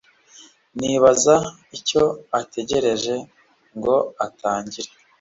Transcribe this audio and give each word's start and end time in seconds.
nibaza 0.79 1.35
icyo 1.77 2.03
ategereje 2.39 3.15
ngo 3.75 3.95
atangire 4.25 4.89